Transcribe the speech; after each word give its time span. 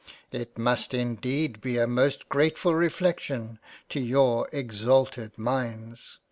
"It 0.31 0.57
must 0.57 0.95
indeed 0.95 1.61
be 1.61 1.77
a 1.77 1.85
most 1.85 2.27
gratefull 2.27 2.75
reflection, 2.75 3.59
to 3.89 3.99
your 3.99 4.49
exalted 4.51 5.37
minds." 5.37 6.17